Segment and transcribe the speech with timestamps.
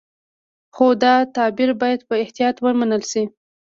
[0.75, 3.23] خو دا تعبیر باید په احتیاط ومنل شي.